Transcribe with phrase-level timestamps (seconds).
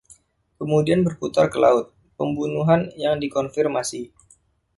[0.59, 4.01] Kemudian berputar ke laut, pembunuhan yang dikonfirmasi.